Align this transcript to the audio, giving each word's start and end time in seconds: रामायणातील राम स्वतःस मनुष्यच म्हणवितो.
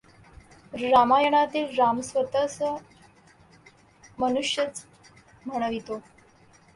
रामायणातील 0.73 1.75
राम 1.77 1.99
स्वतःस 2.01 2.57
मनुष्यच 4.19 4.83
म्हणवितो. 5.45 5.99